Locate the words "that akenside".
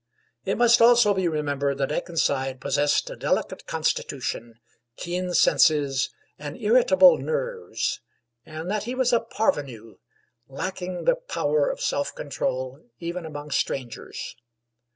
1.77-2.59